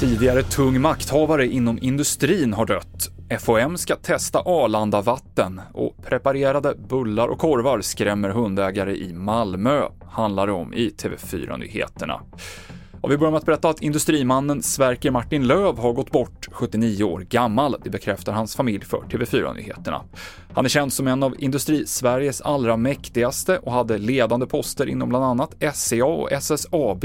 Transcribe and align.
Tidigare 0.00 0.42
tung 0.42 0.80
makthavare 0.80 1.46
inom 1.46 1.78
industrin 1.82 2.52
har 2.52 2.66
dött. 2.66 3.10
FOM 3.40 3.78
ska 3.78 3.96
testa 3.96 4.38
Arlanda-vatten 4.38 5.60
och 5.72 5.96
preparerade 6.02 6.74
bullar 6.88 7.28
och 7.28 7.38
korvar 7.38 7.80
skrämmer 7.80 8.28
hundägare 8.28 8.96
i 8.96 9.12
Malmö, 9.12 9.82
handlar 10.10 10.46
det 10.46 10.52
om 10.52 10.74
i 10.74 10.90
TV4-nyheterna. 10.90 12.20
Och 13.00 13.10
vi 13.10 13.18
börjar 13.18 13.30
med 13.30 13.38
att 13.38 13.46
berätta 13.46 13.68
att 13.68 13.82
industrimannen 13.82 14.62
Sverker 14.62 15.10
Martin 15.10 15.46
Löv 15.46 15.78
har 15.78 15.92
gått 15.92 16.10
bort, 16.10 16.48
79 16.52 17.04
år 17.04 17.20
gammal. 17.20 17.76
Det 17.84 17.90
bekräftar 17.90 18.32
hans 18.32 18.56
familj 18.56 18.84
för 18.84 18.98
TV4-nyheterna. 18.98 20.02
Han 20.58 20.64
är 20.64 20.68
känd 20.68 20.92
som 20.92 21.08
en 21.08 21.22
av 21.22 21.34
industrisveriges 21.38 22.40
allra 22.40 22.76
mäktigaste 22.76 23.58
och 23.58 23.72
hade 23.72 23.98
ledande 23.98 24.46
poster 24.46 24.86
inom 24.86 25.08
bland 25.08 25.24
annat 25.24 25.54
SCA 25.74 26.04
och 26.04 26.32
SSAB. 26.32 27.04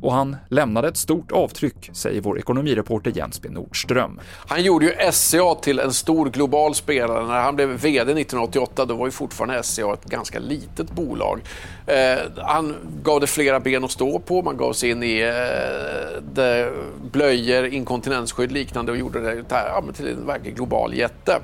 Och 0.00 0.12
han 0.12 0.36
lämnade 0.48 0.88
ett 0.88 0.96
stort 0.96 1.32
avtryck, 1.32 1.90
säger 1.92 2.20
vår 2.20 2.38
ekonomireporter 2.38 3.12
Jens 3.14 3.42
B 3.42 3.48
Nordström. 3.48 4.20
Han 4.48 4.62
gjorde 4.62 4.86
ju 4.86 5.12
SCA 5.12 5.54
till 5.54 5.78
en 5.78 5.92
stor 5.92 6.30
global 6.30 6.74
spelare. 6.74 7.26
När 7.26 7.40
han 7.40 7.56
blev 7.56 7.68
VD 7.68 8.12
1988 8.12 8.84
då 8.84 8.94
var 8.94 9.06
ju 9.06 9.12
fortfarande 9.12 9.62
SCA 9.62 9.92
ett 9.92 10.04
ganska 10.04 10.38
litet 10.38 10.90
bolag. 10.90 11.40
Eh, 11.86 12.18
han 12.36 12.76
gav 13.02 13.20
det 13.20 13.26
flera 13.26 13.60
ben 13.60 13.84
att 13.84 13.90
stå 13.90 14.18
på. 14.18 14.42
Man 14.42 14.56
gav 14.56 14.72
sig 14.72 14.90
in 14.90 15.02
i 15.02 15.20
eh, 15.20 16.66
blöjor, 17.12 17.66
inkontinensskydd 17.66 18.52
liknande 18.52 18.92
och 18.92 18.98
gjorde 18.98 19.20
det 19.20 19.44
ja, 19.48 19.84
till 19.94 20.08
en 20.08 20.26
verklig 20.26 20.56
global 20.56 20.94
jätte. 20.94 21.40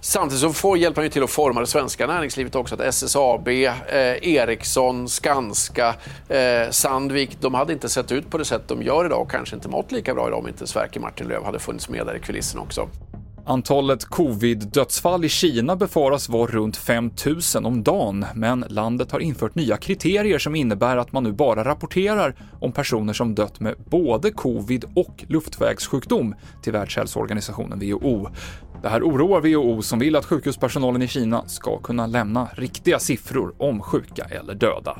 Samtidigt 0.00 0.40
så 0.40 0.52
får 0.52 0.78
hjälper 0.92 1.02
han 1.02 1.06
ju 1.06 1.10
till 1.10 1.22
att 1.22 1.30
forma 1.30 1.60
det 1.60 1.66
svenska 1.66 2.06
näringslivet 2.06 2.54
också. 2.54 2.74
Att 2.74 2.80
SSAB, 2.80 3.48
eh, 3.48 3.66
Ericsson, 4.22 5.08
Skanska, 5.08 5.94
eh, 6.28 6.70
Sandvik, 6.70 7.40
de 7.40 7.54
hade 7.54 7.72
inte 7.72 7.88
sett 7.88 8.12
ut 8.12 8.30
på 8.30 8.38
det 8.38 8.44
sätt 8.44 8.68
de 8.68 8.82
gör 8.82 9.06
idag 9.06 9.20
och 9.20 9.30
kanske 9.30 9.56
inte 9.56 9.68
mått 9.68 9.92
lika 9.92 10.14
bra 10.14 10.28
idag 10.28 10.38
om 10.38 10.48
inte 10.48 10.66
Sverker 10.66 11.00
Martin 11.00 11.28
Löv 11.28 11.44
hade 11.44 11.58
funnits 11.58 11.88
med 11.88 12.06
där 12.06 12.16
i 12.16 12.20
kulissen 12.20 12.60
också. 12.60 12.88
Antalet 13.46 14.04
covid-dödsfall 14.04 15.24
i 15.24 15.28
Kina 15.28 15.76
befaras 15.76 16.28
vara 16.28 16.50
runt 16.50 16.76
5 16.76 17.10
000 17.54 17.66
om 17.66 17.82
dagen, 17.82 18.26
men 18.34 18.64
landet 18.68 19.12
har 19.12 19.20
infört 19.20 19.54
nya 19.54 19.76
kriterier 19.76 20.38
som 20.38 20.54
innebär 20.54 20.96
att 20.96 21.12
man 21.12 21.24
nu 21.24 21.32
bara 21.32 21.64
rapporterar 21.64 22.34
om 22.60 22.72
personer 22.72 23.12
som 23.12 23.34
dött 23.34 23.60
med 23.60 23.74
både 23.90 24.30
covid 24.30 24.84
och 24.94 25.24
luftvägssjukdom 25.28 26.34
till 26.62 26.72
Världshälsoorganisationen 26.72 27.78
WHO. 27.78 28.28
Det 28.82 28.88
här 28.88 29.02
oroar 29.02 29.40
WHO 29.40 29.82
som 29.82 29.98
vill 29.98 30.16
att 30.16 30.24
sjukhuspersonalen 30.24 31.02
i 31.02 31.08
Kina 31.08 31.48
ska 31.48 31.78
kunna 31.78 32.06
lämna 32.06 32.48
riktiga 32.54 32.98
siffror 32.98 33.54
om 33.58 33.80
sjuka 33.80 34.24
eller 34.24 34.54
döda. 34.54 34.98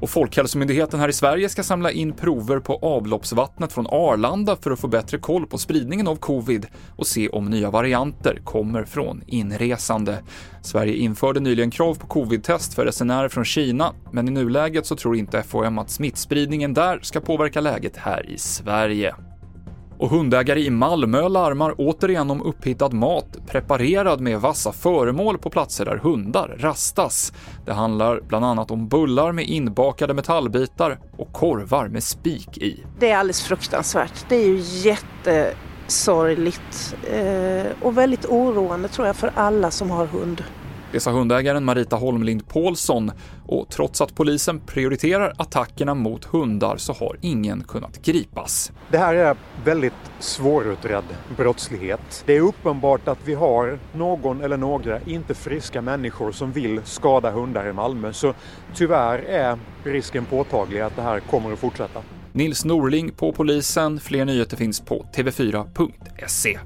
Och 0.00 0.10
Folkhälsomyndigheten 0.10 1.00
här 1.00 1.08
i 1.08 1.12
Sverige 1.12 1.48
ska 1.48 1.62
samla 1.62 1.90
in 1.90 2.12
prover 2.12 2.60
på 2.60 2.78
avloppsvattnet 2.82 3.72
från 3.72 3.86
Arlanda 3.86 4.56
för 4.56 4.70
att 4.70 4.80
få 4.80 4.88
bättre 4.88 5.18
koll 5.18 5.46
på 5.46 5.58
spridningen 5.58 6.08
av 6.08 6.16
covid 6.16 6.66
och 6.96 7.06
se 7.06 7.28
om 7.28 7.50
nya 7.50 7.70
varianter 7.70 8.40
kommer 8.44 8.84
från 8.84 9.22
inresande. 9.26 10.18
Sverige 10.62 10.94
införde 10.94 11.40
nyligen 11.40 11.70
krav 11.70 11.94
på 11.94 12.06
covid-test 12.06 12.74
för 12.74 12.84
resenärer 12.84 13.28
från 13.28 13.44
Kina, 13.44 13.92
men 14.12 14.28
i 14.28 14.30
nuläget 14.30 14.86
så 14.86 14.96
tror 14.96 15.16
inte 15.16 15.42
FOM 15.42 15.78
att 15.78 15.90
smittspridningen 15.90 16.74
där 16.74 16.98
ska 17.02 17.20
påverka 17.20 17.60
läget 17.60 17.96
här 17.96 18.30
i 18.30 18.38
Sverige. 18.38 19.14
Och 19.98 20.10
hundägare 20.10 20.60
i 20.60 20.70
Malmö 20.70 21.28
larmar 21.28 21.74
återigen 21.78 22.30
om 22.30 22.42
upphittad 22.42 22.88
mat 22.88 23.38
preparerad 23.46 24.20
med 24.20 24.40
vassa 24.40 24.72
föremål 24.72 25.38
på 25.38 25.50
platser 25.50 25.84
där 25.84 25.96
hundar 25.96 26.56
rastas. 26.58 27.32
Det 27.64 27.72
handlar 27.72 28.20
bland 28.20 28.44
annat 28.44 28.70
om 28.70 28.88
bullar 28.88 29.32
med 29.32 29.48
inbakade 29.48 30.14
metallbitar 30.14 30.98
och 31.16 31.32
korvar 31.32 31.88
med 31.88 32.02
spik 32.02 32.58
i. 32.58 32.84
Det 32.98 33.10
är 33.10 33.16
alldeles 33.16 33.42
fruktansvärt. 33.42 34.26
Det 34.28 34.36
är 34.36 34.46
ju 34.46 34.58
jättesorgligt 34.60 36.96
eh, 37.12 37.66
och 37.82 37.98
väldigt 37.98 38.26
oroande 38.26 38.88
tror 38.88 39.06
jag 39.06 39.16
för 39.16 39.32
alla 39.34 39.70
som 39.70 39.90
har 39.90 40.06
hund. 40.06 40.44
Det 40.92 41.00
sa 41.00 41.10
hundägaren 41.10 41.64
Marita 41.64 41.96
Holmlind 41.96 42.48
Paulsson 42.48 43.12
och 43.46 43.68
trots 43.68 44.00
att 44.00 44.14
polisen 44.14 44.60
prioriterar 44.60 45.32
attackerna 45.36 45.94
mot 45.94 46.24
hundar 46.24 46.76
så 46.76 46.92
har 46.92 47.16
ingen 47.20 47.64
kunnat 47.64 48.02
gripas. 48.02 48.72
Det 48.90 48.98
här 48.98 49.14
är 49.14 49.36
väldigt 49.64 49.92
svårutredd 50.18 51.04
brottslighet. 51.36 52.24
Det 52.26 52.36
är 52.36 52.40
uppenbart 52.40 53.08
att 53.08 53.18
vi 53.24 53.34
har 53.34 53.78
någon 53.92 54.40
eller 54.40 54.56
några 54.56 55.00
inte 55.00 55.34
friska 55.34 55.82
människor 55.82 56.32
som 56.32 56.52
vill 56.52 56.80
skada 56.84 57.30
hundar 57.30 57.66
i 57.66 57.72
Malmö 57.72 58.12
så 58.12 58.34
tyvärr 58.74 59.18
är 59.18 59.58
risken 59.84 60.24
påtaglig 60.24 60.80
att 60.80 60.96
det 60.96 61.02
här 61.02 61.20
kommer 61.20 61.52
att 61.52 61.58
fortsätta. 61.58 62.02
Nils 62.32 62.64
Norling 62.64 63.12
på 63.12 63.32
polisen. 63.32 64.00
Fler 64.00 64.24
nyheter 64.24 64.56
finns 64.56 64.80
på 64.80 65.06
tv4.se. 65.14 66.58